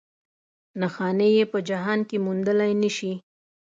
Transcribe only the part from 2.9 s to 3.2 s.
شي.